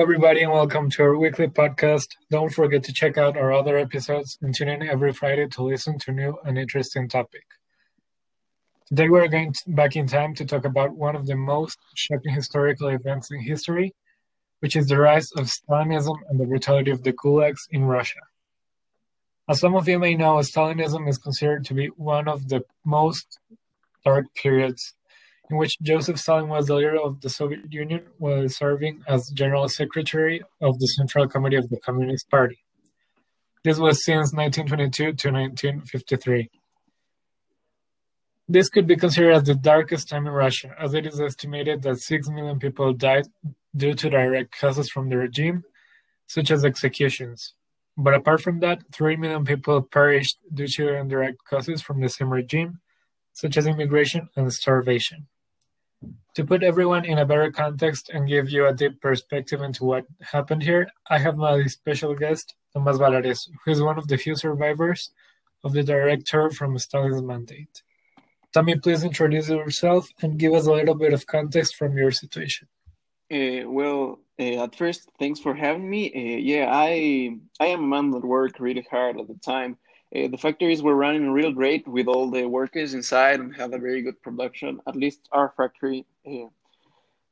[0.00, 2.06] everybody, and welcome to our weekly podcast.
[2.30, 5.98] Don't forget to check out our other episodes and tune in every Friday to listen
[5.98, 7.44] to new and interesting topic.
[8.86, 12.86] Today, we're going back in time to talk about one of the most shocking historical
[12.86, 13.92] events in history,
[14.60, 18.20] which is the rise of Stalinism and the brutality of the gulags in Russia.
[19.48, 23.40] As some of you may know, Stalinism is considered to be one of the most
[24.04, 24.94] dark periods
[25.50, 29.68] in which Joseph Stalin was the leader of the Soviet Union while serving as General
[29.68, 32.58] Secretary of the Central Committee of the Communist Party.
[33.64, 36.50] This was since 1922 to 1953.
[38.48, 41.98] This could be considered as the darkest time in Russia, as it is estimated that
[41.98, 43.26] 6 million people died
[43.76, 45.64] due to direct causes from the regime,
[46.26, 47.54] such as executions.
[47.96, 52.32] But apart from that, 3 million people perished due to indirect causes from the same
[52.32, 52.80] regime,
[53.32, 55.26] such as immigration and starvation.
[56.34, 60.06] To put everyone in a better context and give you a deep perspective into what
[60.22, 64.36] happened here, I have my special guest, Tomas Valares, who is one of the few
[64.36, 65.10] survivors
[65.64, 67.82] of the director from Stalin's mandate.
[68.52, 72.68] Tommy, please introduce yourself and give us a little bit of context from your situation.
[73.30, 76.12] Uh, well, uh, at first, thanks for having me.
[76.14, 79.76] Uh, yeah, I I am a man that worked really hard at the time
[80.14, 83.78] uh, the factories were running real great with all the workers inside and had a
[83.78, 86.06] very good production, at least our factory.
[86.26, 86.48] Uh,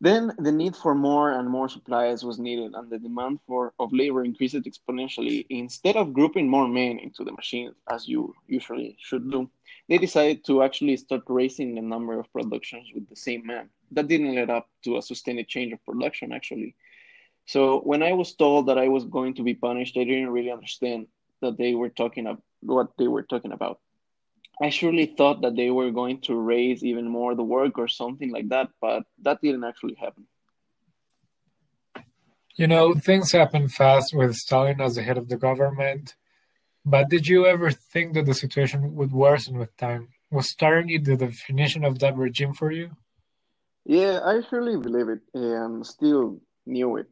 [0.00, 3.92] then the need for more and more supplies was needed, and the demand for of
[3.92, 5.46] labor increased exponentially.
[5.48, 9.48] Instead of grouping more men into the machines, as you usually should do,
[9.88, 13.70] they decided to actually start raising the number of productions with the same man.
[13.92, 16.74] That didn't lead up to a sustained change of production, actually.
[17.46, 20.50] So when I was told that I was going to be punished, I didn't really
[20.50, 21.06] understand
[21.40, 23.80] that they were talking about what they were talking about.
[24.62, 28.30] I surely thought that they were going to raise even more the work or something
[28.30, 30.26] like that, but that didn't actually happen.
[32.54, 36.14] You know, things happen fast with Stalin as the head of the government.
[36.86, 40.08] But did you ever think that the situation would worsen with time?
[40.30, 42.90] Was Stalin the definition of that regime for you?
[43.84, 47.08] Yeah, I surely believe it and still knew it.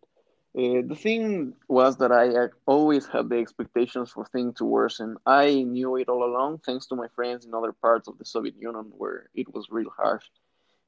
[0.54, 5.16] Uh, the thing was that I always had the expectations for things to worsen.
[5.24, 8.56] I knew it all along, thanks to my friends in other parts of the Soviet
[8.58, 10.24] Union where it was real harsh.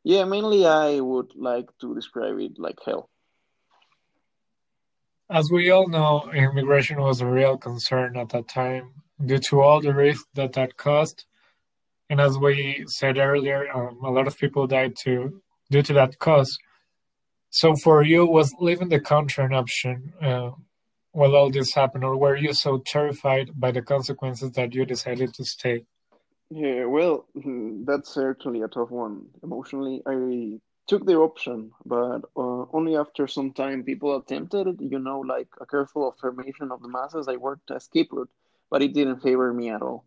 [0.02, 3.08] Yeah, mainly I would like to describe it like hell.
[5.30, 8.92] As we all know, immigration was a real concern at that time
[9.25, 11.25] due to all the risk that that caused.
[12.10, 16.19] And as we said earlier, um, a lot of people died to, due to that
[16.19, 16.54] cause.
[17.54, 20.50] So for you, was leaving the country an option uh,
[21.12, 25.32] while all this happened, or were you so terrified by the consequences that you decided
[25.34, 25.84] to stay?
[26.50, 27.26] Yeah, well,
[27.87, 29.26] that's certainly a tough one.
[29.44, 34.98] Emotionally, I took the option, but uh, only after some time people attempted it, you
[34.98, 37.28] know, like a careful affirmation of the masses.
[37.28, 38.31] I worked as escape route,
[38.69, 40.04] but it didn't favor me at all.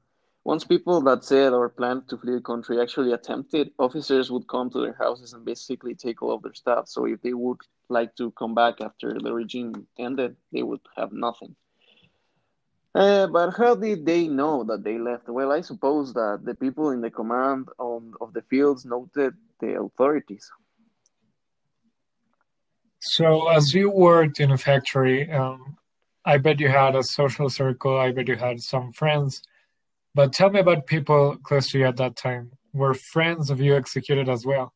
[0.47, 4.69] Once people that said or planned to flee the country actually attempted, officers would come
[4.69, 6.87] to their houses and basically take all of their stuff.
[6.87, 7.57] So if they would
[7.89, 11.53] like to come back after the regime ended, they would have nothing.
[12.95, 15.27] Uh, but how did they know that they left?
[15.27, 19.81] Well, I suppose that the people in the command on, of the fields noted the
[19.81, 20.49] authorities.
[22.99, 25.75] So, as you worked in a factory, um,
[26.23, 27.99] I bet you had a social circle.
[27.99, 29.41] I bet you had some friends.
[30.17, 32.49] But tell me about people close to you at that time.
[32.73, 34.73] Were friends of you executed as well?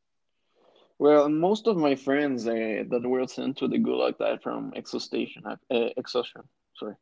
[0.99, 5.41] Well, most of my friends uh, that were sent to the Gulag died from exhaustion.
[5.47, 5.55] Uh,
[5.97, 6.43] exhaustion,
[6.75, 6.93] sorry.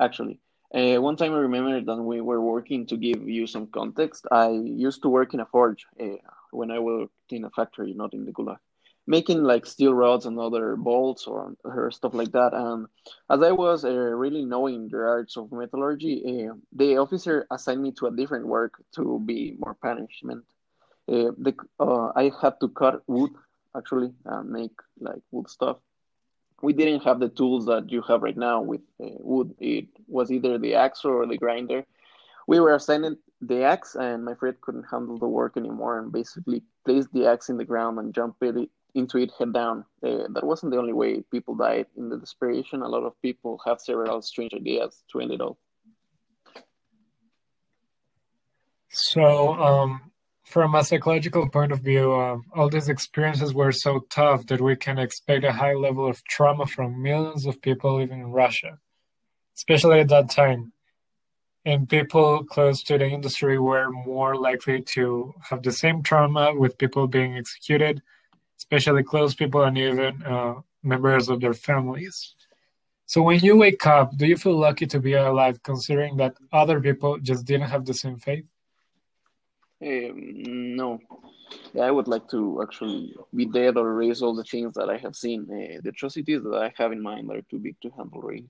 [0.00, 0.40] Actually,
[0.74, 4.26] uh, one time I remember that we were working to give you some context.
[4.32, 4.48] I
[4.86, 5.84] used to work in a forge
[6.50, 8.56] when I worked in a factory, not in the Gulag
[9.06, 12.54] making like steel rods and other bolts or, or stuff like that.
[12.54, 12.86] And
[13.28, 17.92] as I was uh, really knowing the arts of metallurgy, uh, the officer assigned me
[17.92, 20.44] to a different work to be more punishment.
[21.08, 23.32] Uh, the, uh, I had to cut wood
[23.76, 25.78] actually and make like wood stuff.
[26.62, 29.54] We didn't have the tools that you have right now with uh, wood.
[29.58, 31.84] It was either the axe or the grinder.
[32.46, 36.62] We were assigned the axe, and my friend couldn't handle the work anymore, and basically
[36.84, 39.84] placed the axe in the ground and jumped it into it head down.
[40.02, 41.86] Uh, that wasn't the only way people died.
[41.96, 45.58] In the desperation, a lot of people have several strange ideas to end it all.
[48.90, 50.12] So, um,
[50.44, 54.76] from a psychological point of view, uh, all these experiences were so tough that we
[54.76, 58.78] can expect a high level of trauma from millions of people living in Russia,
[59.56, 60.72] especially at that time.
[61.64, 66.76] And people close to the industry were more likely to have the same trauma with
[66.76, 68.02] people being executed
[68.72, 72.34] especially close people and even uh, members of their families.
[73.04, 76.80] So when you wake up, do you feel lucky to be alive considering that other
[76.80, 78.46] people just didn't have the same faith?
[79.82, 81.00] Um, no.
[81.78, 85.14] I would like to actually be dead or erase all the things that I have
[85.14, 85.42] seen.
[85.42, 88.48] Uh, the atrocities that I have in mind are too big to handle, really.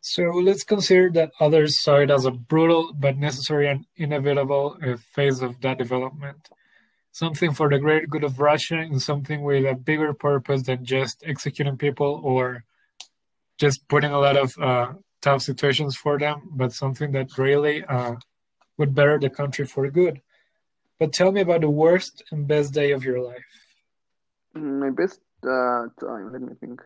[0.00, 4.96] So let's consider that others saw it as a brutal but necessary and inevitable uh,
[5.14, 6.48] phase of that development.
[7.12, 11.22] Something for the great good of Russia and something with a bigger purpose than just
[11.26, 12.64] executing people or
[13.58, 18.14] just putting a lot of uh, tough situations for them, but something that really uh,
[18.78, 20.20] would better the country for good.
[20.98, 23.44] But tell me about the worst and best day of your life.
[24.54, 26.80] My best uh, time, let me think.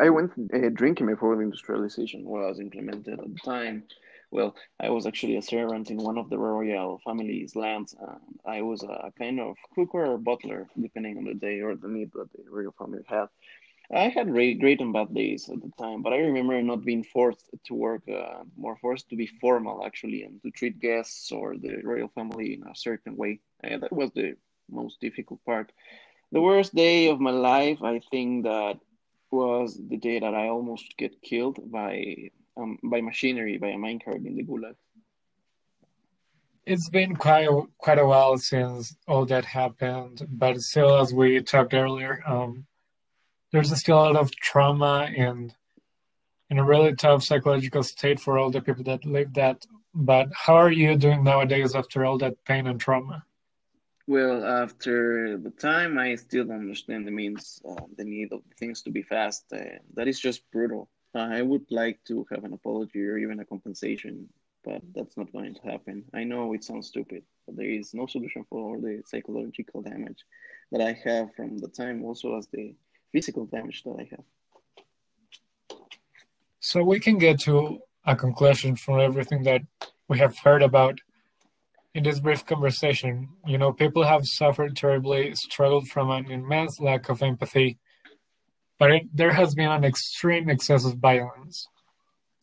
[0.00, 3.84] I went uh, drinking before the industrialization was implemented at the time.
[4.30, 7.94] Well, I was actually a servant in one of the royal family's lands.
[7.98, 11.88] And I was a kind of cook or butler, depending on the day or the
[11.88, 13.28] need that the royal family had.
[13.92, 17.50] I had great, and bad days at the time, but I remember not being forced
[17.66, 21.80] to work, uh, more forced to be formal actually, and to treat guests or the
[21.82, 23.40] royal family in a certain way.
[23.62, 24.36] That was the
[24.70, 25.72] most difficult part.
[26.32, 28.78] The worst day of my life, I think that
[29.30, 34.26] was the day that I almost get killed by um, by machinery, by a minecart
[34.26, 34.74] in the gulag.
[36.66, 41.40] It's been quite a, quite a while since all that happened, but still, as we
[41.40, 42.66] talked earlier, um,
[43.52, 45.54] there's still a lot of trauma and
[46.50, 49.64] in a really tough psychological state for all the people that lived that.
[49.94, 53.24] But how are you doing nowadays after all that pain and trauma?
[54.06, 58.80] Well, after the time, I still don't understand the means, uh, the need of things
[58.82, 59.44] to be fast.
[59.52, 60.88] Uh, that is just brutal.
[61.14, 64.28] Uh, I would like to have an apology or even a compensation,
[64.64, 66.04] but that's not going to happen.
[66.14, 70.24] I know it sounds stupid, but there is no solution for all the psychological damage
[70.70, 72.74] that I have from the time, also as the
[73.12, 75.78] physical damage that I have.
[76.60, 79.62] So we can get to a conclusion from everything that
[80.08, 80.98] we have heard about
[81.94, 87.08] in this brief conversation, you know, people have suffered terribly, struggled from an immense lack
[87.08, 87.78] of empathy,
[88.78, 91.68] but it, there has been an extreme excess of violence.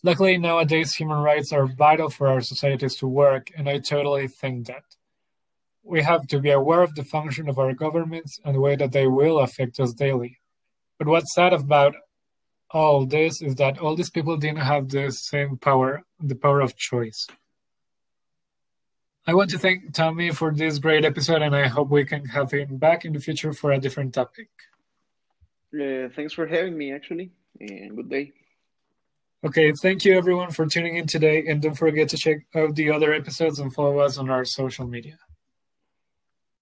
[0.04, 4.68] Luckily, nowadays, human rights are vital for our societies to work, and I totally think
[4.68, 4.84] that.
[5.84, 8.92] We have to be aware of the function of our governments and the way that
[8.92, 10.40] they will affect us daily.
[10.98, 11.96] But what's sad about
[12.72, 16.76] all this is that all these people didn't have the same power, the power of
[16.76, 17.28] choice.
[19.28, 22.52] I want to thank Tommy for this great episode, and I hope we can have
[22.52, 24.50] him back in the future for a different topic.
[25.76, 28.32] Uh, thanks for having me, actually, and good day.
[29.46, 32.90] Okay, thank you everyone for tuning in today, and don't forget to check out the
[32.90, 35.18] other episodes and follow us on our social media.